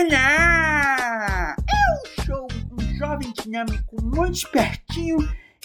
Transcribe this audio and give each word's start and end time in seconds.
Olá! 0.00 1.54
Eu 1.58 2.24
sou 2.24 2.48
um 2.72 2.96
jovem 2.96 3.30
dinâmico 3.42 4.02
muito 4.02 4.32
espertinho 4.32 5.18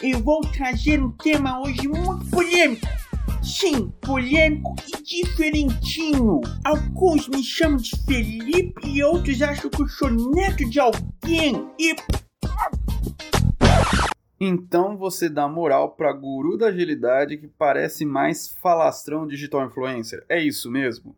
e 0.04 0.14
vou 0.14 0.42
trazer 0.42 1.02
um 1.02 1.10
tema 1.12 1.62
hoje 1.62 1.88
muito 1.88 2.30
polêmico. 2.30 2.86
Sim, 3.42 3.94
polêmico 4.02 4.76
e 4.90 5.02
diferentinho. 5.02 6.42
Alguns 6.66 7.30
me 7.30 7.42
chamam 7.42 7.78
de 7.78 7.92
Felipe 8.06 8.86
e 8.86 9.02
outros 9.02 9.42
acham 9.42 9.70
que 9.70 9.82
eu 9.82 9.88
sou 9.88 10.12
neto 10.12 10.70
de 10.70 10.82
alguém. 10.82 11.72
E. 11.80 11.96
Então 14.38 14.98
você 14.98 15.30
dá 15.30 15.48
moral 15.48 15.92
pra 15.92 16.12
guru 16.12 16.58
da 16.58 16.68
agilidade 16.68 17.38
que 17.38 17.48
parece 17.48 18.06
mais 18.06 18.50
falastrão 18.50 19.26
digital 19.26 19.66
influencer. 19.66 20.26
É 20.28 20.42
isso 20.42 20.70
mesmo? 20.70 21.16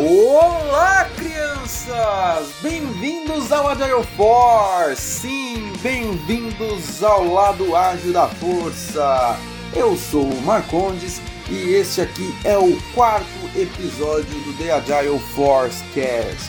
Olá, 0.00 1.10
crianças! 1.16 2.54
Bem-vindos 2.62 3.50
ao 3.50 3.66
Agile 3.66 4.06
Force! 4.16 5.02
Sim, 5.02 5.72
bem-vindos 5.82 7.02
ao 7.02 7.24
lado 7.24 7.74
ágil 7.74 8.12
da 8.12 8.28
força! 8.28 9.36
Eu 9.74 9.96
sou 9.96 10.22
o 10.22 10.42
Marcondes 10.42 11.20
e 11.50 11.74
este 11.74 12.00
aqui 12.00 12.32
é 12.44 12.56
o 12.56 12.80
quarto 12.94 13.26
episódio 13.56 14.38
do 14.44 14.56
The 14.56 14.70
Agile 14.70 15.18
Force 15.34 15.82
Cast. 15.92 16.48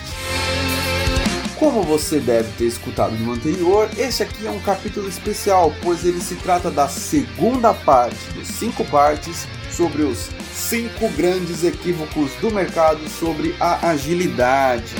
Como 1.57 1.81
você 1.81 2.19
deve 2.19 2.51
ter 2.51 2.65
escutado 2.65 3.15
no 3.15 3.33
anterior, 3.33 3.89
este 3.97 4.21
aqui 4.21 4.45
é 4.45 4.51
um 4.51 4.59
capítulo 4.59 5.09
especial, 5.09 5.73
pois 5.81 6.05
ele 6.05 6.21
se 6.21 6.35
trata 6.35 6.69
da 6.69 6.87
segunda 6.87 7.73
parte 7.73 8.31
de 8.31 8.45
cinco 8.45 8.85
partes 8.85 9.47
sobre 9.71 10.03
os 10.03 10.29
cinco 10.59 11.07
grandes 11.09 11.63
equívocos 11.63 12.31
do 12.41 12.51
mercado 12.51 13.07
sobre 13.09 13.55
a 13.59 13.89
agilidade. 13.89 14.93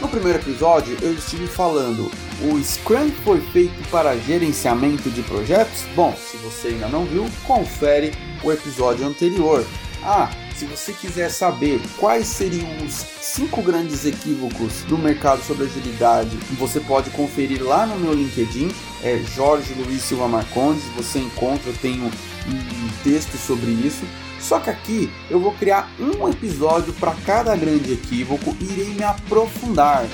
No 0.00 0.08
primeiro 0.08 0.38
episódio, 0.38 0.96
eu 1.02 1.12
estive 1.12 1.46
falando: 1.46 2.10
o 2.40 2.58
Scrum 2.62 3.10
foi 3.24 3.40
feito 3.52 3.88
para 3.90 4.16
gerenciamento 4.16 5.10
de 5.10 5.22
projetos? 5.22 5.84
Bom, 5.94 6.16
se 6.16 6.36
você 6.38 6.68
ainda 6.68 6.88
não 6.88 7.04
viu, 7.04 7.28
confere 7.44 8.12
o 8.42 8.50
episódio 8.50 9.06
anterior. 9.06 9.64
Ah, 10.02 10.30
se 10.54 10.64
você 10.64 10.92
quiser 10.92 11.30
saber 11.30 11.80
quais 11.98 12.26
seriam 12.26 12.68
os 12.84 13.04
cinco 13.20 13.62
grandes 13.62 14.04
equívocos 14.04 14.82
do 14.88 14.98
mercado 14.98 15.42
sobre 15.42 15.64
agilidade, 15.64 16.36
você 16.58 16.80
pode 16.80 17.10
conferir 17.10 17.62
lá 17.62 17.86
no 17.86 17.98
meu 17.98 18.12
LinkedIn, 18.12 18.70
é 19.02 19.18
Jorge 19.18 19.74
Luiz 19.74 20.02
Silva 20.02 20.28
Marcondes, 20.28 20.84
você 20.96 21.18
encontra, 21.18 21.70
eu 21.70 21.76
tenho 21.80 22.04
um 22.04 23.02
texto 23.02 23.36
sobre 23.36 23.70
isso. 23.70 24.04
Só 24.40 24.58
que 24.58 24.70
aqui 24.70 25.10
eu 25.30 25.38
vou 25.38 25.52
criar 25.52 25.88
um 26.00 26.28
episódio 26.28 26.92
para 26.94 27.14
cada 27.24 27.54
grande 27.56 27.92
equívoco 27.92 28.56
e 28.60 28.64
irei 28.64 28.94
me 28.94 29.04
aprofundar. 29.04 30.04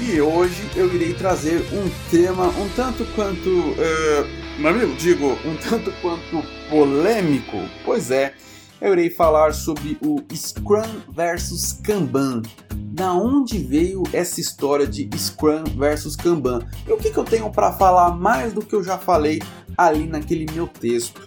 E 0.00 0.20
hoje 0.20 0.68
eu 0.74 0.92
irei 0.92 1.14
trazer 1.14 1.60
um 1.72 1.88
tema 2.10 2.48
um 2.48 2.68
tanto 2.74 3.04
quanto. 3.14 3.48
Uh, 3.48 4.66
amigo, 4.66 4.94
digo, 4.96 5.38
um 5.44 5.54
tanto 5.56 5.92
quanto 6.02 6.42
polêmico. 6.68 7.62
Pois 7.84 8.10
é, 8.10 8.34
eu 8.80 8.92
irei 8.92 9.10
falar 9.10 9.52
sobre 9.52 9.98
o 10.00 10.20
Scrum 10.34 11.02
versus 11.10 11.72
Kanban. 11.72 12.42
Da 12.72 13.12
onde 13.12 13.58
veio 13.58 14.02
essa 14.12 14.40
história 14.40 14.86
de 14.86 15.08
Scrum 15.16 15.64
versus 15.76 16.16
Kanban? 16.16 16.60
E 16.86 16.92
o 16.92 16.96
que, 16.96 17.10
que 17.10 17.18
eu 17.18 17.24
tenho 17.24 17.50
para 17.50 17.72
falar 17.72 18.16
mais 18.16 18.52
do 18.52 18.64
que 18.64 18.74
eu 18.74 18.82
já 18.82 18.96
falei 18.96 19.40
ali 19.76 20.06
naquele 20.06 20.46
meu 20.52 20.66
texto? 20.66 21.20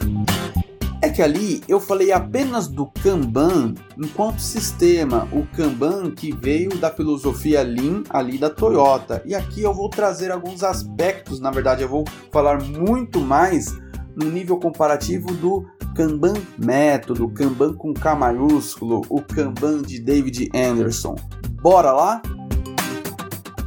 É 1.01 1.09
que 1.09 1.21
ali 1.21 1.61
eu 1.67 1.81
falei 1.81 2.13
apenas 2.13 2.67
do 2.67 2.85
Kanban 2.85 3.75
enquanto 3.97 4.39
sistema, 4.39 5.27
o 5.33 5.45
Kanban 5.47 6.11
que 6.11 6.33
veio 6.33 6.69
da 6.77 6.89
filosofia 6.89 7.61
Lean 7.61 8.03
ali 8.09 8.37
da 8.37 8.49
Toyota. 8.49 9.21
E 9.25 9.35
aqui 9.35 9.61
eu 9.61 9.73
vou 9.73 9.89
trazer 9.89 10.31
alguns 10.31 10.63
aspectos, 10.63 11.41
na 11.41 11.51
verdade 11.51 11.83
eu 11.83 11.89
vou 11.89 12.05
falar 12.31 12.63
muito 12.63 13.19
mais 13.19 13.67
no 14.15 14.29
nível 14.29 14.57
comparativo 14.57 15.33
do 15.33 15.65
Kanban 15.95 16.33
método, 16.57 17.29
Kanban 17.29 17.73
com 17.73 17.93
K 17.93 18.15
maiúsculo, 18.15 19.01
o 19.09 19.21
Kanban 19.21 19.81
de 19.81 19.99
David 19.99 20.49
Anderson. 20.53 21.15
Bora 21.61 21.91
lá? 21.91 22.21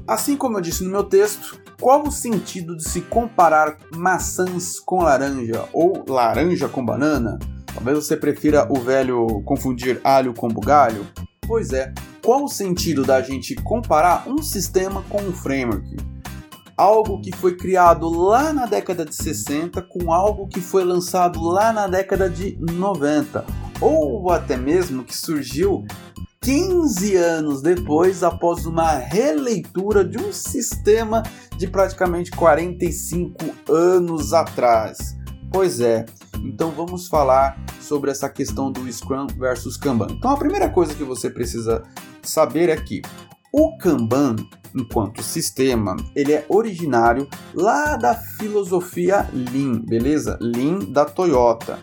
Assim 0.08 0.36
como 0.36 0.58
eu 0.58 0.60
disse 0.60 0.84
no 0.84 0.90
meu 0.90 1.04
texto, 1.04 1.58
qual 1.80 2.02
o 2.02 2.10
sentido 2.10 2.76
de 2.76 2.88
se 2.88 3.00
comparar 3.00 3.76
maçãs 3.94 4.80
com 4.80 5.02
laranja 5.02 5.64
ou 5.72 6.04
laranja 6.08 6.68
com 6.68 6.84
banana? 6.84 7.38
Talvez 7.72 8.04
você 8.04 8.16
prefira 8.16 8.66
o 8.70 8.80
velho 8.80 9.42
confundir 9.44 10.00
alho 10.02 10.34
com 10.34 10.48
bugalho? 10.48 11.06
Pois 11.46 11.72
é, 11.72 11.92
qual 12.24 12.44
o 12.44 12.48
sentido 12.48 13.04
da 13.04 13.22
gente 13.22 13.54
comparar 13.54 14.28
um 14.28 14.42
sistema 14.42 15.04
com 15.08 15.18
um 15.18 15.32
framework? 15.32 15.96
Algo 16.76 17.20
que 17.22 17.34
foi 17.34 17.56
criado 17.56 18.08
lá 18.08 18.52
na 18.52 18.66
década 18.66 19.04
de 19.04 19.14
60 19.14 19.80
com 19.82 20.12
algo 20.12 20.46
que 20.46 20.60
foi 20.60 20.84
lançado 20.84 21.42
lá 21.42 21.72
na 21.72 21.86
década 21.86 22.28
de 22.28 22.58
90, 22.60 23.44
ou 23.80 24.30
até 24.30 24.58
mesmo 24.58 25.02
que 25.02 25.16
surgiu 25.16 25.86
15 26.42 27.16
anos 27.16 27.62
depois, 27.62 28.22
após 28.22 28.66
uma 28.66 28.92
releitura 28.92 30.04
de 30.04 30.18
um 30.18 30.32
sistema 30.32 31.22
de 31.56 31.66
praticamente 31.66 32.30
45 32.30 33.72
anos 33.72 34.34
atrás. 34.34 35.16
Pois 35.50 35.80
é, 35.80 36.04
então 36.44 36.70
vamos 36.70 37.08
falar 37.08 37.58
sobre 37.80 38.10
essa 38.10 38.28
questão 38.28 38.70
do 38.70 38.92
Scrum 38.92 39.26
versus 39.38 39.76
Kanban. 39.76 40.08
Então 40.10 40.30
a 40.30 40.36
primeira 40.36 40.68
coisa 40.68 40.94
que 40.94 41.04
você 41.04 41.30
precisa 41.30 41.82
saber 42.22 42.68
é 42.68 42.76
que 42.76 43.00
o 43.52 43.76
Kanban, 43.78 44.36
enquanto 44.74 45.22
sistema, 45.22 45.96
ele 46.14 46.32
é 46.32 46.44
originário 46.48 47.28
lá 47.54 47.96
da 47.96 48.14
filosofia 48.14 49.28
Lean, 49.32 49.80
beleza? 49.80 50.38
Lean 50.40 50.78
da 50.90 51.04
Toyota. 51.04 51.78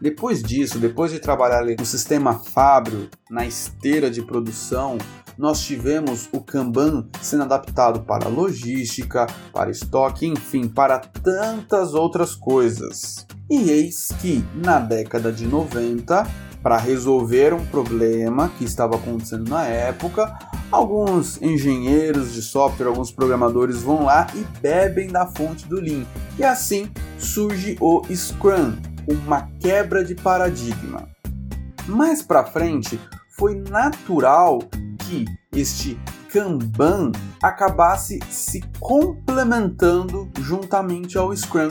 Depois 0.00 0.42
disso, 0.42 0.78
depois 0.78 1.12
de 1.12 1.20
trabalhar 1.20 1.64
no 1.64 1.86
sistema 1.86 2.34
Fábio, 2.34 3.08
na 3.30 3.46
esteira 3.46 4.10
de 4.10 4.20
produção, 4.20 4.98
nós 5.38 5.60
tivemos 5.60 6.28
o 6.32 6.40
Kanban 6.40 7.08
sendo 7.20 7.44
adaptado 7.44 8.00
para 8.00 8.28
logística, 8.28 9.26
para 9.52 9.70
estoque, 9.70 10.26
enfim, 10.26 10.68
para 10.68 10.98
tantas 10.98 11.94
outras 11.94 12.34
coisas. 12.34 13.26
E 13.48 13.70
eis 13.70 14.08
que 14.20 14.44
na 14.54 14.78
década 14.78 15.32
de 15.32 15.46
90, 15.46 16.26
para 16.62 16.76
resolver 16.76 17.52
um 17.52 17.64
problema 17.66 18.50
que 18.56 18.64
estava 18.64 18.96
acontecendo 18.96 19.50
na 19.50 19.66
época, 19.66 20.38
alguns 20.70 21.40
engenheiros 21.42 22.32
de 22.32 22.40
software, 22.40 22.86
alguns 22.86 23.10
programadores 23.10 23.82
vão 23.82 24.04
lá 24.04 24.26
e 24.34 24.44
bebem 24.60 25.08
da 25.08 25.26
fonte 25.26 25.66
do 25.66 25.80
Lean. 25.80 26.04
E 26.38 26.44
assim 26.44 26.90
surge 27.18 27.76
o 27.80 28.02
Scrum, 28.14 28.76
uma 29.08 29.48
quebra 29.58 30.04
de 30.04 30.14
paradigma. 30.14 31.08
Mais 31.86 32.22
para 32.22 32.44
frente, 32.44 32.98
foi 33.36 33.56
natural 33.56 34.60
que 34.98 35.24
este 35.52 35.98
Kanban 36.32 37.12
acabasse 37.42 38.20
se 38.30 38.62
complementando 38.78 40.30
juntamente 40.40 41.18
ao 41.18 41.36
Scrum. 41.36 41.70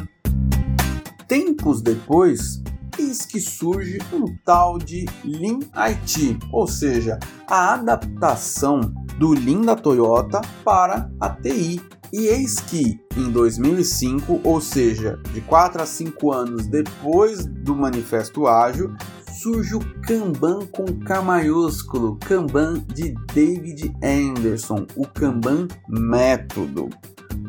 Tempos 1.28 1.81
depois, 1.81 2.62
eis 3.00 3.25
que 3.25 3.40
surge 3.40 4.00
um 4.13 4.25
tal 4.46 4.78
de 4.78 5.06
Lean 5.24 5.59
IT, 5.91 6.38
ou 6.52 6.68
seja, 6.68 7.19
a 7.47 7.74
adaptação 7.74 8.81
do 9.18 9.34
Lean 9.34 9.62
da 9.62 9.75
Toyota 9.75 10.41
para 10.63 11.09
a 11.19 11.30
TI, 11.30 11.81
e 12.13 12.28
eis 12.28 12.59
que 12.59 13.00
em 13.16 13.31
2005, 13.31 14.41
ou 14.44 14.59
seja, 14.59 15.18
de 15.34 15.41
4 15.41 15.81
a 15.81 15.85
5 15.85 16.31
anos 16.31 16.68
depois 16.68 17.46
do 17.46 17.75
Manifesto 17.75 18.47
Ágil, 18.47 18.94
surge 19.41 19.75
o 19.75 19.80
Kanban 20.01 20.66
com 20.68 20.85
K 20.85 21.22
maiúsculo, 21.22 22.18
Kanban 22.18 22.86
de 22.94 23.15
David 23.33 23.94
Anderson, 24.04 24.86
o 24.95 25.07
Kanban 25.07 25.68
método. 25.88 26.89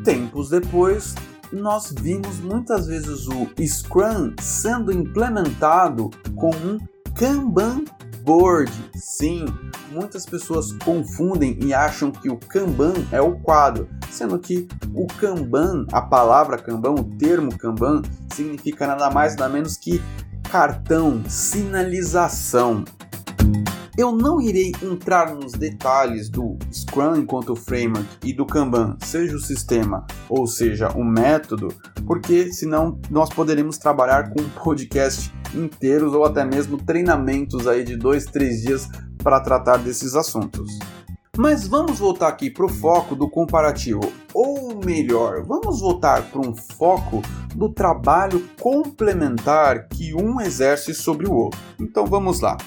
Tempos 0.03 0.49
depois, 0.49 1.13
nós 1.53 1.93
vimos 1.99 2.39
muitas 2.39 2.87
vezes 2.87 3.27
o 3.27 3.47
Scrum 3.65 4.33
sendo 4.41 4.91
implementado 4.91 6.09
com 6.35 6.49
um 6.49 6.79
Kanban 7.15 7.85
board. 8.23 8.71
Sim, 8.95 9.45
muitas 9.91 10.25
pessoas 10.25 10.71
confundem 10.83 11.57
e 11.61 11.73
acham 11.73 12.11
que 12.11 12.29
o 12.29 12.37
Kanban 12.37 12.93
é 13.11 13.21
o 13.21 13.37
quadro, 13.39 13.87
sendo 14.09 14.39
que 14.39 14.67
o 14.93 15.05
Kanban, 15.05 15.85
a 15.91 16.01
palavra 16.01 16.57
Kanban, 16.57 16.91
o 16.91 17.03
termo 17.03 17.55
Kanban, 17.57 18.01
significa 18.33 18.87
nada 18.87 19.11
mais 19.11 19.35
nada 19.35 19.51
menos 19.51 19.77
que 19.77 20.01
cartão, 20.49 21.23
sinalização. 21.27 22.83
Eu 23.95 24.11
não 24.11 24.41
irei 24.41 24.71
entrar 24.81 25.35
nos 25.35 25.51
detalhes 25.51 26.27
do 26.27 26.57
Scrum 26.71 27.15
enquanto 27.15 27.55
framework 27.55 28.07
e 28.23 28.33
do 28.33 28.43
Kanban, 28.43 28.97
seja 29.03 29.35
o 29.35 29.39
sistema 29.39 30.07
ou 30.27 30.47
seja 30.47 30.89
o 30.97 31.03
método, 31.03 31.67
porque 32.07 32.51
senão 32.51 32.99
nós 33.11 33.29
poderemos 33.29 33.77
trabalhar 33.77 34.31
com 34.31 34.41
um 34.41 34.49
podcast 34.49 35.31
inteiros 35.53 36.15
ou 36.15 36.25
até 36.25 36.43
mesmo 36.43 36.77
treinamentos 36.77 37.67
aí 37.67 37.83
de 37.83 37.95
dois, 37.95 38.25
três 38.25 38.63
dias 38.63 38.89
para 39.19 39.39
tratar 39.39 39.77
desses 39.77 40.15
assuntos. 40.15 40.79
Mas 41.37 41.67
vamos 41.67 41.99
voltar 41.99 42.29
aqui 42.29 42.49
para 42.49 42.65
o 42.65 42.69
foco 42.69 43.15
do 43.15 43.29
comparativo, 43.29 44.11
ou 44.33 44.79
melhor, 44.83 45.43
vamos 45.43 45.81
voltar 45.81 46.23
para 46.31 46.41
um 46.41 46.55
foco 46.55 47.21
do 47.55 47.69
trabalho 47.69 48.43
complementar 48.59 49.87
que 49.87 50.15
um 50.15 50.41
exerce 50.41 50.95
sobre 50.95 51.27
o 51.27 51.33
outro. 51.33 51.59
Então 51.79 52.07
vamos 52.07 52.39
lá. 52.39 52.57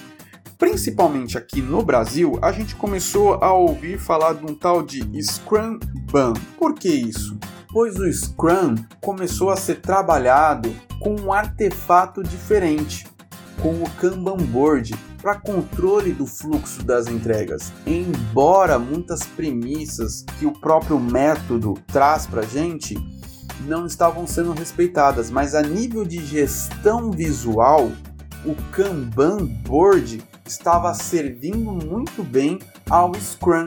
Principalmente 0.59 1.37
aqui 1.37 1.61
no 1.61 1.83
Brasil, 1.83 2.39
a 2.41 2.51
gente 2.51 2.75
começou 2.77 3.35
a 3.45 3.53
ouvir 3.53 3.99
falar 3.99 4.33
de 4.33 4.51
um 4.51 4.55
tal 4.55 4.83
de 4.83 5.03
Scrum 5.23 5.79
Ban. 6.11 6.33
Por 6.59 6.75
que 6.75 6.89
isso? 6.89 7.39
Pois 7.71 7.97
o 7.97 8.11
Scrum 8.11 8.75
começou 9.03 9.51
a 9.51 9.57
ser 9.57 9.83
trabalhado 9.83 10.75
com 10.99 11.15
um 11.15 11.31
artefato 11.31 12.23
diferente, 12.23 13.07
com 13.61 13.83
o 13.83 13.91
Kanban 14.01 14.39
Board, 14.39 14.95
para 15.21 15.39
controle 15.39 16.13
do 16.13 16.25
fluxo 16.25 16.83
das 16.83 17.07
entregas. 17.07 17.71
Embora 17.87 18.79
muitas 18.79 19.25
premissas 19.25 20.25
que 20.39 20.47
o 20.47 20.53
próprio 20.53 20.99
método 20.99 21.75
traz 21.87 22.27
para 22.27 22.41
a 22.41 22.47
gente 22.47 22.97
não 23.67 23.85
estavam 23.85 24.27
sendo 24.27 24.53
respeitadas, 24.53 25.31
mas 25.31 25.55
a 25.55 25.61
nível 25.61 26.03
de 26.03 26.25
gestão 26.25 27.11
visual, 27.11 27.91
o 28.45 28.55
Kanban 28.73 29.45
Board 29.67 30.23
estava 30.47 30.95
servindo 30.95 31.73
muito 31.73 32.23
bem 32.23 32.59
ao 32.89 33.15
Scrum 33.15 33.67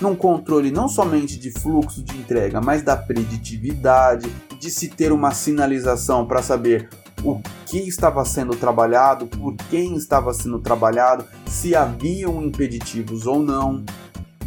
num 0.00 0.16
controle 0.16 0.70
não 0.70 0.88
somente 0.88 1.38
de 1.38 1.50
fluxo 1.50 2.02
de 2.02 2.16
entrega, 2.16 2.60
mas 2.60 2.82
da 2.82 2.96
preditividade, 2.96 4.30
de 4.58 4.70
se 4.70 4.88
ter 4.88 5.12
uma 5.12 5.32
sinalização 5.32 6.26
para 6.26 6.42
saber 6.42 6.88
o 7.22 7.40
que 7.66 7.78
estava 7.78 8.24
sendo 8.24 8.56
trabalhado, 8.56 9.26
por 9.26 9.54
quem 9.68 9.94
estava 9.94 10.32
sendo 10.32 10.58
trabalhado, 10.58 11.24
se 11.46 11.74
haviam 11.76 12.42
impeditivos 12.42 13.26
ou 13.26 13.40
não. 13.40 13.84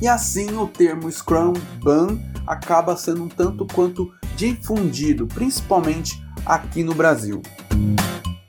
E 0.01 0.07
assim 0.07 0.57
o 0.57 0.67
termo 0.67 1.11
Scrum 1.11 1.53
Ban 1.83 2.17
acaba 2.47 2.97
sendo 2.97 3.23
um 3.23 3.29
tanto 3.29 3.65
quanto 3.67 4.11
difundido, 4.35 5.27
principalmente 5.27 6.21
aqui 6.45 6.83
no 6.83 6.93
Brasil. 6.93 7.41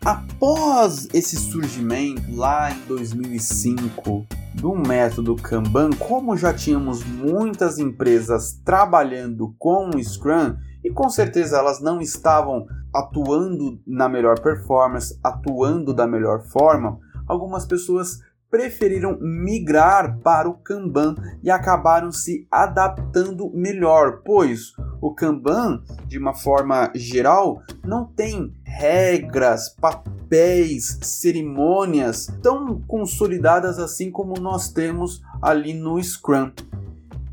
Após 0.05 1.09
esse 1.15 1.35
surgimento 1.35 2.23
lá 2.37 2.71
em 2.71 2.79
2005 2.87 4.27
do 4.53 4.75
método 4.75 5.35
Kanban, 5.35 5.89
como 5.99 6.37
já 6.37 6.53
tínhamos 6.53 7.03
muitas 7.03 7.79
empresas 7.79 8.61
trabalhando 8.63 9.55
com 9.59 9.89
o 9.89 10.05
Scrum 10.05 10.57
e 10.85 10.91
com 10.91 11.09
certeza 11.09 11.57
elas 11.57 11.81
não 11.81 12.03
estavam 12.03 12.67
atuando 12.95 13.81
na 13.87 14.07
melhor 14.07 14.39
performance, 14.41 15.19
atuando 15.25 15.95
da 15.95 16.07
melhor 16.07 16.43
forma, 16.43 16.99
algumas 17.27 17.65
pessoas 17.65 18.21
preferiram 18.51 19.19
migrar 19.21 20.19
para 20.19 20.49
o 20.49 20.55
Kanban 20.55 21.17
e 21.43 21.51
acabaram 21.51 22.13
se 22.13 22.47
adaptando 22.51 23.51
melhor, 23.55 24.21
pois 24.25 24.75
o 25.01 25.13
Kanban, 25.13 25.83
de 26.07 26.19
uma 26.19 26.35
forma 26.35 26.93
geral, 26.95 27.61
não 27.83 28.07
tem 28.07 28.55
regras, 28.75 29.69
papéis, 29.69 30.99
cerimônias 31.03 32.27
tão 32.43 32.81
consolidadas 32.83 33.79
assim 33.79 34.11
como 34.11 34.41
nós 34.41 34.69
temos 34.69 35.23
ali 35.41 35.73
no 35.73 36.03
Scrum. 36.03 36.51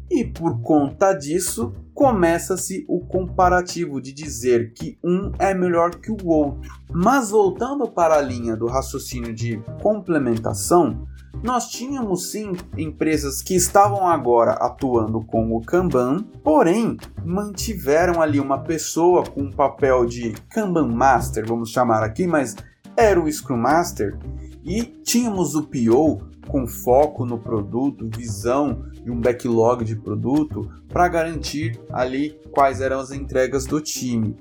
E 0.10 0.26
por 0.26 0.62
conta 0.62 1.14
disso, 1.14 1.74
começa-se 1.94 2.86
o 2.88 3.00
comparativo 3.00 4.02
de 4.02 4.14
dizer 4.14 4.74
que 4.74 5.00
um 5.04 5.32
é 5.40 5.54
melhor 5.54 5.96
que 5.96 6.12
o 6.12 6.28
outro. 6.28 6.62
Mas 6.92 7.32
voltando 7.32 7.88
para 7.88 8.16
a 8.16 8.22
linha 8.22 8.56
do 8.56 8.68
raciocínio 8.68 9.34
de 9.34 9.58
complementação, 9.82 11.08
nós 11.44 11.70
tínhamos 11.70 12.32
sim 12.32 12.54
empresas 12.78 13.42
que 13.42 13.56
estavam 13.56 14.08
agora 14.08 14.52
atuando 14.54 15.22
com 15.22 15.56
o 15.56 15.62
Kanban, 15.62 16.24
porém 16.44 16.98
mantiveram 17.26 18.22
ali 18.22 18.40
uma 18.40 18.60
pessoa 18.60 19.24
com 19.24 19.42
um 19.42 19.52
papel 19.52 20.06
de 20.06 20.34
Kanban 20.50 20.88
Master, 20.88 21.46
vamos 21.48 21.72
chamar 21.72 22.04
aqui, 22.04 22.28
mas 22.28 22.56
era 22.96 23.20
o 23.20 23.32
Scrum 23.32 23.58
Master, 23.58 24.18
e 24.64 24.84
tínhamos 24.84 25.56
o 25.56 25.64
PO 25.64 26.30
com 26.48 26.68
foco 26.68 27.26
no 27.26 27.40
produto, 27.40 28.10
visão 28.16 28.86
de 29.04 29.10
um 29.10 29.20
backlog 29.20 29.84
de 29.84 29.96
produto 29.96 30.70
para 30.90 31.08
garantir 31.08 31.80
ali 31.92 32.38
quais 32.52 32.82
eram 32.82 33.00
as 33.00 33.12
entregas 33.12 33.66
do 33.66 33.80
time. 33.80 34.36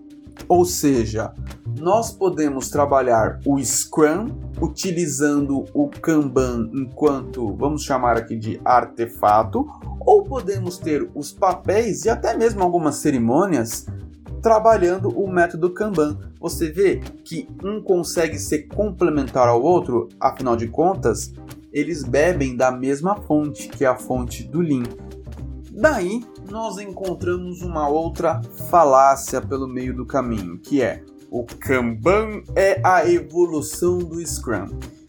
Ou 0.49 0.65
seja, 0.65 1.33
nós 1.79 2.13
podemos 2.13 2.69
trabalhar 2.69 3.41
o 3.47 3.59
Scrum 3.63 4.29
utilizando 4.61 5.65
o 5.73 5.89
Kanban 5.89 6.71
enquanto, 6.73 7.57
vamos 7.57 7.83
chamar 7.83 8.17
aqui 8.17 8.37
de 8.37 8.61
artefato, 8.65 9.67
ou 10.01 10.25
podemos 10.25 10.79
ter 10.79 11.09
os 11.15 11.33
papéis 11.33 12.05
e 12.05 12.11
até 12.11 12.37
mesmo 12.37 12.63
algumas 12.63 12.97
cerimônias 12.97 13.87
trabalhando 14.43 15.09
o 15.11 15.31
método 15.31 15.71
Kanban. 15.71 16.19
Você 16.41 16.71
vê 16.71 17.01
que 17.25 17.49
um 17.63 17.83
consegue 17.83 18.39
ser 18.39 18.67
complementar 18.69 19.49
ao 19.49 19.63
outro, 19.63 20.09
afinal 20.19 20.57
de 20.57 20.67
contas, 20.69 21.33
eles 21.73 22.03
bebem 22.03 22.57
da 22.57 22.73
mesma 22.73 23.17
fonte, 23.17 23.69
que 23.69 23.85
é 23.85 23.89
a 23.89 23.97
fonte 23.97 24.43
do 24.43 24.61
Lean. 24.61 24.83
Daí 25.71 26.25
nós 26.51 26.79
encontramos 26.79 27.63
uma 27.63 27.89
outra 27.89 28.43
falácia 28.69 29.41
pelo 29.41 29.69
meio 29.69 29.95
do 29.95 30.05
caminho, 30.05 30.59
que 30.59 30.83
é 30.83 31.03
o 31.31 31.45
Kanban 31.45 32.43
é 32.57 32.81
a 32.85 33.09
evolução 33.09 33.99
do 33.99 34.21
Scrum. 34.27 34.67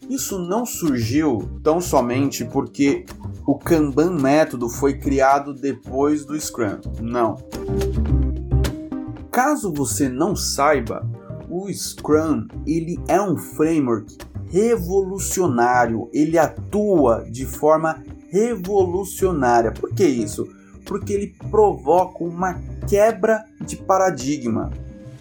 Isso 0.08 0.38
não 0.38 0.64
surgiu 0.64 1.50
tão 1.62 1.80
somente 1.80 2.44
porque 2.44 3.04
o 3.44 3.58
Kanban 3.58 4.10
método 4.20 4.68
foi 4.68 4.98
criado 4.98 5.52
depois 5.52 6.24
do 6.24 6.40
Scrum. 6.40 6.80
Não. 7.00 7.36
Caso 9.32 9.72
você 9.72 10.08
não 10.08 10.36
saiba, 10.36 11.04
o 11.50 11.68
Scrum 11.72 12.46
ele 12.64 13.00
é 13.08 13.20
um 13.20 13.36
framework 13.36 14.16
revolucionário, 14.46 16.08
ele 16.12 16.38
atua 16.38 17.26
de 17.28 17.46
forma 17.46 18.00
revolucionária. 18.28 19.72
Por 19.72 19.92
que 19.92 20.04
isso? 20.04 20.61
Porque 20.92 21.14
ele 21.14 21.34
provoca 21.50 22.22
uma 22.22 22.60
quebra 22.86 23.46
de 23.62 23.76
paradigma. 23.76 24.70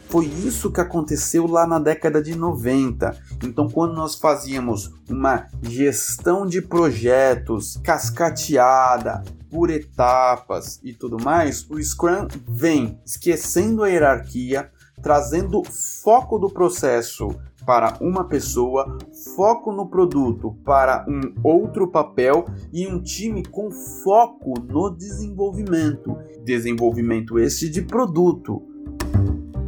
Foi 0.09 0.25
isso 0.25 0.69
que 0.69 0.81
aconteceu 0.81 1.47
lá 1.47 1.65
na 1.65 1.79
década 1.79 2.21
de 2.21 2.35
90. 2.35 3.17
Então, 3.41 3.69
quando 3.69 3.93
nós 3.93 4.15
fazíamos 4.15 4.91
uma 5.09 5.47
gestão 5.61 6.45
de 6.45 6.61
projetos 6.61 7.79
cascateada, 7.81 9.23
por 9.49 9.69
etapas 9.69 10.77
e 10.83 10.91
tudo 10.91 11.17
mais, 11.23 11.65
o 11.69 11.81
Scrum 11.81 12.27
vem 12.45 12.99
esquecendo 13.05 13.81
a 13.81 13.87
hierarquia, 13.87 14.69
trazendo 15.01 15.63
foco 15.63 16.37
do 16.37 16.49
processo 16.49 17.29
para 17.65 17.97
uma 18.01 18.23
pessoa, 18.23 18.97
foco 19.35 19.71
no 19.71 19.87
produto 19.87 20.55
para 20.65 21.05
um 21.07 21.33
outro 21.43 21.87
papel 21.87 22.45
e 22.73 22.87
um 22.87 23.01
time 23.01 23.43
com 23.43 23.71
foco 23.71 24.53
no 24.59 24.89
desenvolvimento. 24.89 26.17
Desenvolvimento 26.43 27.39
este 27.39 27.69
de 27.69 27.81
produto. 27.81 28.63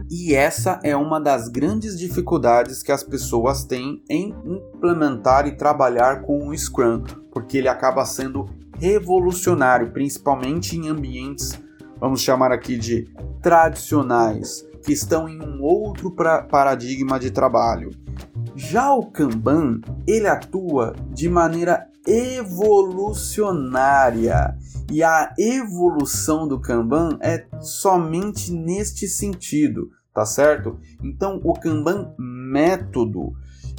E 0.09 0.35
essa 0.35 0.79
é 0.83 0.95
uma 0.95 1.19
das 1.19 1.47
grandes 1.47 1.97
dificuldades 1.97 2.83
que 2.83 2.91
as 2.91 3.03
pessoas 3.03 3.63
têm 3.63 4.03
em 4.09 4.33
implementar 4.45 5.47
e 5.47 5.55
trabalhar 5.55 6.21
com 6.21 6.47
o 6.47 6.57
Scrum, 6.57 7.03
porque 7.31 7.57
ele 7.57 7.67
acaba 7.67 8.05
sendo 8.05 8.45
revolucionário, 8.77 9.91
principalmente 9.91 10.75
em 10.75 10.87
ambientes, 10.87 11.59
vamos 11.99 12.21
chamar 12.21 12.51
aqui 12.51 12.77
de 12.77 13.07
tradicionais, 13.41 14.65
estão 14.91 15.29
em 15.29 15.41
um 15.41 15.61
outro 15.61 16.11
paradigma 16.11 17.17
de 17.19 17.31
trabalho. 17.31 17.91
Já 18.55 18.93
o 18.93 19.05
Kanban, 19.05 19.79
ele 20.05 20.27
atua 20.27 20.93
de 21.11 21.29
maneira 21.29 21.87
evolucionária. 22.05 24.57
E 24.91 25.01
a 25.01 25.33
evolução 25.39 26.45
do 26.47 26.59
Kanban 26.59 27.17
é 27.21 27.47
somente 27.61 28.51
neste 28.51 29.07
sentido, 29.07 29.89
tá 30.13 30.25
certo? 30.25 30.77
Então, 31.01 31.39
o 31.43 31.53
Kanban 31.53 32.13
método, 32.19 33.31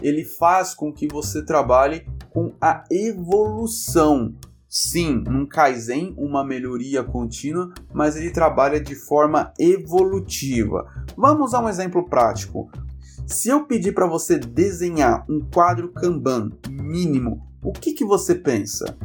ele 0.03 0.25
faz 0.25 0.75
com 0.75 0.93
que 0.93 1.07
você 1.07 1.45
trabalhe 1.45 2.05
com 2.31 2.53
a 2.61 2.83
evolução, 2.91 4.35
sim, 4.75 5.23
um 5.29 5.47
Kaizen, 5.47 6.17
uma 6.19 6.45
melhoria 6.45 7.05
contínua, 7.05 7.73
mas 7.93 8.17
ele 8.17 8.33
trabalha 8.33 8.81
de 8.81 8.97
forma 8.97 9.53
evolutiva. 9.57 10.85
Vamos 11.17 11.55
a 11.55 11.61
um 11.61 11.69
exemplo 11.69 12.05
prático. 12.09 12.69
Se 13.25 13.51
eu 13.51 13.67
pedir 13.67 13.95
para 13.95 14.09
você 14.09 14.37
desenhar 14.37 15.25
um 15.31 15.41
quadro 15.41 15.93
Kanban 15.93 16.51
mínimo, 16.69 17.47
o 17.63 17.73
que, 17.73 17.93
que 17.93 18.05
você 18.05 18.35
pensa? 18.35 18.99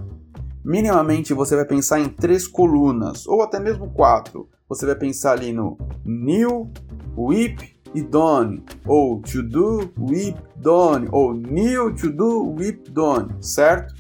Minimamente 0.66 1.36
você 1.36 1.56
vai 1.56 1.66
pensar 1.66 2.00
em 2.00 2.10
três 2.10 2.48
colunas, 2.48 3.28
ou 3.28 3.44
até 3.44 3.60
mesmo 3.60 3.92
quatro. 3.92 4.50
Você 4.68 4.88
vai 4.88 4.96
pensar 4.96 5.34
ali 5.34 5.54
no 5.54 5.78
new, 6.04 6.72
whip 7.16 7.76
e 7.94 8.02
done, 8.02 8.64
ou 8.88 9.22
to 9.22 9.44
do, 9.44 9.92
whip, 10.00 10.36
done, 10.56 11.08
ou 11.12 11.32
new, 11.32 11.94
to 11.94 12.10
do, 12.10 12.56
whip, 12.56 12.90
done, 12.90 13.36
certo? 13.40 14.00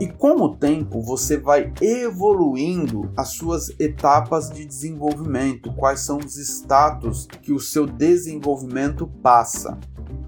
E 0.00 0.06
com 0.06 0.36
o 0.42 0.56
tempo 0.56 1.02
você 1.02 1.36
vai 1.36 1.72
evoluindo 1.80 3.10
as 3.16 3.30
suas 3.30 3.68
etapas 3.80 4.48
de 4.48 4.64
desenvolvimento, 4.64 5.72
quais 5.74 6.00
são 6.00 6.18
os 6.18 6.36
status 6.36 7.26
que 7.42 7.52
o 7.52 7.58
seu 7.58 7.84
desenvolvimento 7.84 9.08
passa. 9.20 9.76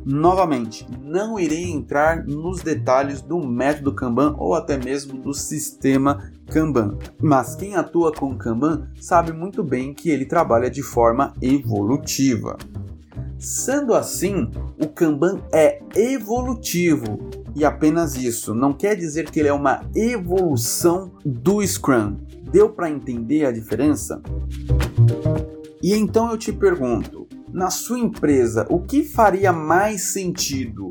Novamente, 0.05 0.87
não 1.03 1.39
irei 1.39 1.71
entrar 1.71 2.27
nos 2.27 2.63
detalhes 2.63 3.23
do 3.23 3.39
método 3.39 3.95
Kanban 3.95 4.35
ou 4.39 4.55
até 4.55 4.77
mesmo 4.77 5.21
do 5.21 5.33
sistema 5.33 6.33
Kanban, 6.51 6.99
mas 7.21 7.55
quem 7.55 7.77
atua 7.77 8.11
com 8.13 8.37
Kanban 8.37 8.89
sabe 9.01 9.33
muito 9.33 9.63
bem 9.63 9.95
que 9.95 10.11
ele 10.11 10.25
trabalha 10.25 10.71
de 10.71 10.83
forma 10.83 11.33
evolutiva. 11.41 12.57
Sendo 13.39 13.95
assim, 13.95 14.51
o 14.83 14.89
Kanban 14.89 15.41
é 15.53 15.81
evolutivo 15.95 17.19
e 17.55 17.65
apenas 17.65 18.17
isso. 18.17 18.55
Não 18.55 18.73
quer 18.73 18.97
dizer 18.97 19.31
que 19.31 19.41
ele 19.41 19.49
é 19.49 19.53
uma 19.53 19.83
evolução 19.95 21.13
do 21.25 21.67
Scrum. 21.67 22.17
Deu 22.51 22.71
para 22.71 22.91
entender 22.91 23.45
a 23.45 23.53
diferença? 23.53 24.21
E 25.83 25.95
então 25.95 26.31
eu 26.31 26.37
te 26.37 26.53
pergunto, 26.53 27.27
na 27.53 27.71
sua 27.71 27.99
empresa, 27.99 28.67
o 28.69 28.81
que 28.81 29.03
faria 29.03 29.53
mais 29.53 30.13
sentido? 30.13 30.91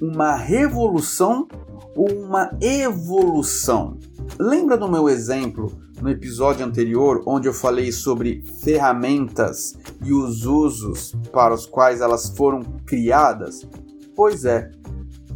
Uma 0.00 0.34
revolução 0.34 1.46
ou 1.94 2.10
uma 2.12 2.50
evolução? 2.60 3.98
Lembra 4.38 4.76
do 4.76 4.88
meu 4.88 5.08
exemplo 5.08 5.72
no 6.00 6.10
episódio 6.10 6.64
anterior, 6.64 7.22
onde 7.26 7.48
eu 7.48 7.52
falei 7.52 7.90
sobre 7.90 8.44
ferramentas 8.62 9.76
e 10.04 10.12
os 10.12 10.44
usos 10.44 11.14
para 11.32 11.54
os 11.54 11.66
quais 11.66 12.00
elas 12.00 12.28
foram 12.28 12.62
criadas? 12.86 13.66
Pois 14.14 14.44
é, 14.44 14.70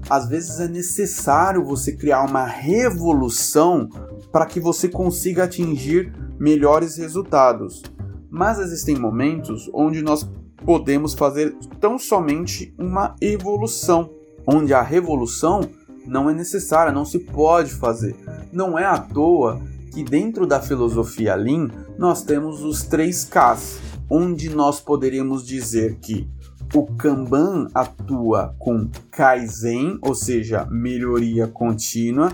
às 0.09 0.29
vezes 0.29 0.61
é 0.61 0.69
necessário 0.69 1.65
você 1.65 1.93
criar 1.93 2.25
uma 2.25 2.45
revolução 2.45 3.89
para 4.31 4.47
que 4.47 4.61
você 4.61 4.89
consiga 4.89 5.45
atingir 5.45 6.13
melhores 6.39 6.97
resultados. 6.97 7.83
Mas 8.31 8.59
existem 8.59 8.97
momentos 8.97 9.71
onde 9.73 10.03
nós 10.03 10.29
podemos 10.65 11.15
fazer 11.15 11.55
tão 11.81 11.99
somente 11.99 12.75
uma 12.79 13.15
evolução, 13.21 14.11
onde 14.47 14.73
a 14.73 14.83
revolução 14.83 15.61
não 16.07 16.29
é 16.29 16.35
necessária, 16.35 16.93
não 16.93 17.05
se 17.05 17.19
pode 17.19 17.73
fazer. 17.73 18.17
Não 18.53 18.79
é 18.79 18.85
à 18.85 18.99
toa 18.99 19.61
que 19.93 20.03
dentro 20.03 20.47
da 20.47 20.61
filosofia 20.61 21.35
Lean 21.35 21.69
nós 21.99 22.23
temos 22.23 22.63
os 22.63 22.83
três 22.83 23.25
Ks, 23.25 23.79
onde 24.09 24.51
nós 24.51 24.81
poderíamos 24.81 25.47
dizer 25.47 25.99
que 26.01 26.29
o 26.75 26.87
Kanban 26.87 27.69
atua 27.75 28.55
com 28.59 28.89
Kaizen, 29.11 29.99
ou 30.01 30.15
seja, 30.15 30.67
melhoria 30.71 31.47
contínua. 31.47 32.33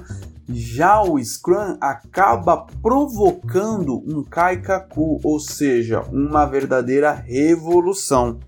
Já 0.48 1.02
o 1.02 1.22
Scrum 1.22 1.76
acaba 1.80 2.66
provocando 2.80 3.98
um 4.06 4.22
Kaikaku, 4.22 5.20
ou 5.22 5.40
seja, 5.40 6.02
uma 6.12 6.46
verdadeira 6.46 7.12
revolução. 7.12 8.38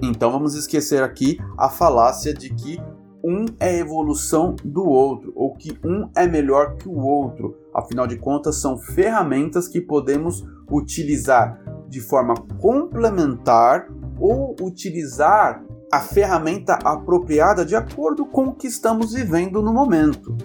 Então 0.00 0.32
vamos 0.32 0.54
esquecer 0.54 1.02
aqui 1.02 1.38
a 1.58 1.68
falácia 1.68 2.32
de 2.32 2.50
que 2.50 2.80
um 3.22 3.44
é 3.58 3.78
evolução 3.78 4.54
do 4.64 4.84
outro, 4.86 5.32
ou 5.34 5.54
que 5.54 5.78
um 5.84 6.08
é 6.16 6.26
melhor 6.26 6.76
que 6.76 6.88
o 6.88 6.98
outro. 6.98 7.56
Afinal 7.74 8.06
de 8.06 8.16
contas, 8.16 8.56
são 8.56 8.78
ferramentas 8.78 9.68
que 9.68 9.80
podemos 9.80 10.46
utilizar 10.70 11.60
de 11.88 12.00
forma 12.00 12.34
complementar 12.58 13.88
ou 14.18 14.56
utilizar 14.60 15.62
a 15.92 16.00
ferramenta 16.00 16.74
apropriada 16.84 17.64
de 17.64 17.76
acordo 17.76 18.26
com 18.26 18.48
o 18.48 18.54
que 18.54 18.66
estamos 18.66 19.12
vivendo 19.12 19.62
no 19.62 19.72
momento. 19.72 20.36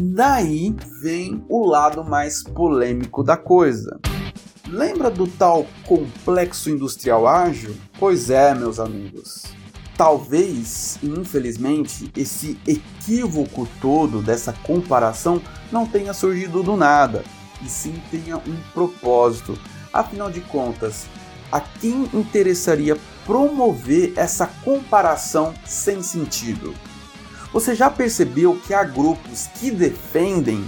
Daí 0.00 0.74
vem 1.00 1.44
o 1.48 1.66
lado 1.66 2.04
mais 2.04 2.42
polêmico 2.42 3.22
da 3.22 3.36
coisa. 3.36 4.00
Lembra 4.68 5.10
do 5.10 5.26
tal 5.26 5.66
complexo 5.86 6.70
industrial 6.70 7.26
ágil? 7.26 7.74
Pois 7.98 8.30
é, 8.30 8.54
meus 8.54 8.80
amigos. 8.80 9.44
Talvez, 9.96 10.98
infelizmente, 11.02 12.10
esse 12.16 12.58
equívoco 12.66 13.68
todo 13.80 14.22
dessa 14.22 14.52
comparação 14.52 15.40
não 15.70 15.86
tenha 15.86 16.14
surgido 16.14 16.62
do 16.62 16.76
nada, 16.76 17.22
e 17.62 17.68
sim 17.68 17.94
tenha 18.10 18.38
um 18.38 18.56
propósito. 18.72 19.58
Afinal 19.92 20.30
de 20.30 20.40
contas, 20.40 21.06
a 21.52 21.60
quem 21.60 22.08
interessaria 22.14 22.96
promover 23.24 24.14
essa 24.16 24.46
comparação 24.64 25.54
sem 25.64 26.02
sentido? 26.02 26.74
Você 27.52 27.74
já 27.74 27.90
percebeu 27.90 28.58
que 28.66 28.72
há 28.72 28.82
grupos 28.82 29.46
que 29.60 29.70
defendem 29.70 30.64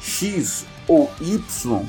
X 0.00 0.64
ou 0.88 1.10
Y 1.20 1.84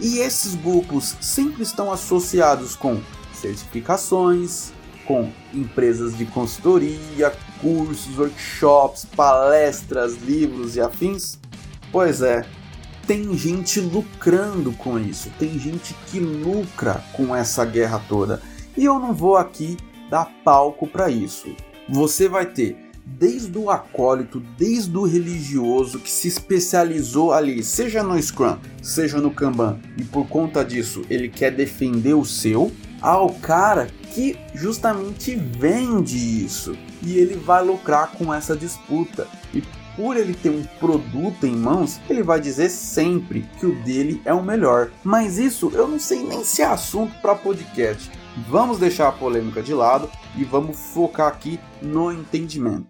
e 0.00 0.18
esses 0.18 0.54
grupos 0.54 1.14
sempre 1.20 1.62
estão 1.62 1.92
associados 1.92 2.74
com 2.74 3.00
certificações, 3.34 4.72
com 5.06 5.30
empresas 5.52 6.16
de 6.16 6.24
consultoria, 6.24 7.32
cursos, 7.60 8.16
workshops, 8.16 9.04
palestras, 9.04 10.16
livros 10.16 10.76
e 10.76 10.80
afins? 10.80 11.38
Pois 11.92 12.22
é, 12.22 12.46
tem 13.10 13.36
gente 13.36 13.80
lucrando 13.80 14.70
com 14.70 14.96
isso, 14.96 15.32
tem 15.36 15.58
gente 15.58 15.96
que 16.06 16.20
lucra 16.20 17.02
com 17.12 17.34
essa 17.34 17.64
guerra 17.64 18.00
toda. 18.08 18.40
E 18.76 18.84
eu 18.84 19.00
não 19.00 19.12
vou 19.12 19.36
aqui 19.36 19.76
dar 20.08 20.30
palco 20.44 20.86
para 20.86 21.10
isso. 21.10 21.48
Você 21.88 22.28
vai 22.28 22.46
ter 22.46 22.76
desde 23.04 23.58
o 23.58 23.68
acólito, 23.68 24.38
desde 24.56 24.96
o 24.96 25.02
religioso 25.02 25.98
que 25.98 26.08
se 26.08 26.28
especializou 26.28 27.32
ali, 27.32 27.64
seja 27.64 28.00
no 28.00 28.16
Scrum, 28.22 28.56
seja 28.80 29.20
no 29.20 29.32
Kanban, 29.32 29.80
e 29.96 30.04
por 30.04 30.28
conta 30.28 30.64
disso 30.64 31.02
ele 31.10 31.28
quer 31.28 31.50
defender 31.50 32.14
o 32.14 32.24
seu, 32.24 32.70
ao 33.00 33.30
cara 33.30 33.88
que 34.14 34.38
justamente 34.54 35.34
vende 35.34 36.44
isso 36.44 36.76
e 37.02 37.18
ele 37.18 37.34
vai 37.34 37.64
lucrar 37.64 38.12
com 38.12 38.32
essa 38.32 38.56
disputa. 38.56 39.26
E 39.52 39.60
por 39.96 40.16
ele 40.16 40.34
ter 40.34 40.50
um 40.50 40.62
produto 40.78 41.46
em 41.46 41.54
mãos, 41.54 42.00
ele 42.08 42.22
vai 42.22 42.40
dizer 42.40 42.68
sempre 42.68 43.48
que 43.58 43.66
o 43.66 43.74
dele 43.82 44.20
é 44.24 44.32
o 44.32 44.42
melhor. 44.42 44.90
Mas 45.04 45.38
isso 45.38 45.70
eu 45.74 45.88
não 45.88 45.98
sei 45.98 46.22
nem 46.22 46.44
se 46.44 46.62
é 46.62 46.66
assunto 46.66 47.14
para 47.20 47.34
podcast. 47.34 48.10
Vamos 48.48 48.78
deixar 48.78 49.08
a 49.08 49.12
polêmica 49.12 49.62
de 49.62 49.74
lado 49.74 50.10
e 50.36 50.44
vamos 50.44 50.76
focar 50.76 51.28
aqui 51.28 51.58
no 51.82 52.12
entendimento. 52.12 52.86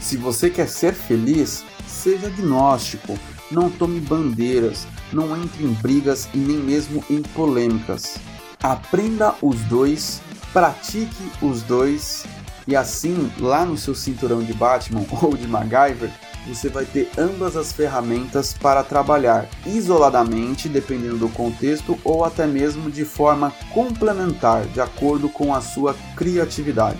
Se 0.00 0.16
você 0.16 0.48
quer 0.48 0.68
ser 0.68 0.94
feliz, 0.94 1.64
seja 1.86 2.28
agnóstico, 2.28 3.18
não 3.50 3.70
tome 3.70 4.00
bandeiras, 4.00 4.86
não 5.12 5.36
entre 5.36 5.64
em 5.64 5.72
brigas 5.72 6.28
e 6.32 6.38
nem 6.38 6.58
mesmo 6.58 7.04
em 7.10 7.22
polêmicas. 7.22 8.18
Aprenda 8.62 9.34
os 9.42 9.60
dois, 9.62 10.20
pratique 10.52 11.30
os 11.42 11.62
dois 11.62 12.24
e 12.66 12.74
assim, 12.74 13.30
lá 13.38 13.64
no 13.64 13.76
seu 13.76 13.94
cinturão 13.94 14.42
de 14.42 14.52
Batman 14.52 15.04
ou 15.22 15.36
de 15.36 15.46
MacGyver, 15.46 16.10
você 16.46 16.68
vai 16.68 16.84
ter 16.84 17.10
ambas 17.18 17.56
as 17.56 17.72
ferramentas 17.72 18.52
para 18.54 18.82
trabalhar 18.82 19.48
isoladamente, 19.64 20.68
dependendo 20.68 21.18
do 21.18 21.28
contexto, 21.28 21.98
ou 22.04 22.24
até 22.24 22.46
mesmo 22.46 22.90
de 22.90 23.04
forma 23.04 23.52
complementar, 23.72 24.66
de 24.66 24.80
acordo 24.80 25.28
com 25.28 25.54
a 25.54 25.60
sua 25.60 25.94
criatividade. 26.16 26.98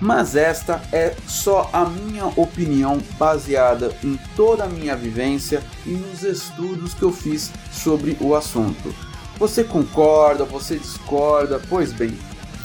Mas 0.00 0.34
esta 0.34 0.82
é 0.92 1.14
só 1.28 1.70
a 1.72 1.84
minha 1.84 2.26
opinião 2.34 2.98
baseada 3.16 3.94
em 4.02 4.18
toda 4.34 4.64
a 4.64 4.68
minha 4.68 4.96
vivência 4.96 5.62
e 5.86 5.90
nos 5.90 6.24
estudos 6.24 6.92
que 6.92 7.04
eu 7.04 7.12
fiz 7.12 7.52
sobre 7.70 8.16
o 8.20 8.34
assunto. 8.34 8.92
Você 9.38 9.62
concorda, 9.62 10.44
você 10.44 10.76
discorda? 10.76 11.60
Pois 11.68 11.92
bem, 11.92 12.18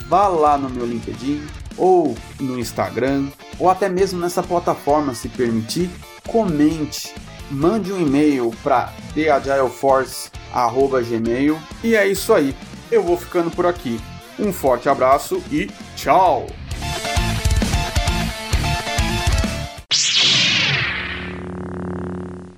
vá 0.07 0.27
lá 0.27 0.57
no 0.57 0.67
meu 0.67 0.85
LinkedIn 0.85 1.43
ou 1.77 2.17
no 2.39 2.59
Instagram 2.59 3.27
ou 3.59 3.69
até 3.69 3.89
mesmo 3.89 4.19
nessa 4.19 4.43
plataforma, 4.43 5.13
se 5.13 5.29
permitir, 5.29 5.89
comente, 6.27 7.13
mande 7.49 7.91
um 7.91 7.99
e-mail 7.99 8.53
para 8.63 8.93
theagileforce@gmail 9.13 11.59
e 11.83 11.95
é 11.95 12.07
isso 12.07 12.33
aí. 12.33 12.55
Eu 12.91 13.03
vou 13.03 13.17
ficando 13.17 13.51
por 13.51 13.65
aqui. 13.65 13.99
Um 14.39 14.53
forte 14.53 14.87
abraço 14.87 15.43
e 15.51 15.69
tchau. 15.95 16.47